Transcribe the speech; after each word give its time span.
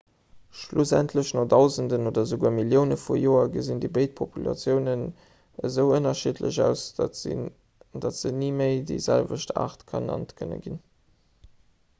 schlussendlech 0.59 1.27
no 1.39 1.43
dausenden 1.53 2.07
oder 2.11 2.23
esouguer 2.27 2.51
millioune 2.55 2.97
vu 3.01 3.17
joer 3.23 3.51
gesinn 3.57 3.83
déi 3.83 3.91
béid 3.97 4.15
populatiounen 4.21 5.03
esou 5.71 5.85
ënnerschiddlech 5.99 6.59
aus 6.71 6.87
datt 7.05 8.19
se 8.23 8.35
ni 8.41 8.51
méi 8.63 8.83
déi 8.93 9.01
selwecht 9.11 9.57
aart 9.69 9.89
genannt 9.95 10.35
kënne 10.43 10.61
ginn 10.67 10.85